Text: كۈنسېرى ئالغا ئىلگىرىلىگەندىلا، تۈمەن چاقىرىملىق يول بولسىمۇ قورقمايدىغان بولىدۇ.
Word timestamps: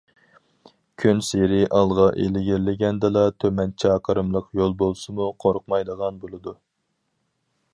كۈنسېرى 1.01 1.59
ئالغا 1.79 2.07
ئىلگىرىلىگەندىلا، 2.23 3.23
تۈمەن 3.43 3.75
چاقىرىملىق 3.83 4.49
يول 4.61 4.73
بولسىمۇ 4.81 5.29
قورقمايدىغان 5.45 6.19
بولىدۇ. 6.25 6.57